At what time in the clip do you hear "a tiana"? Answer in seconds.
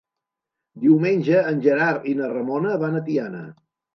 3.01-3.45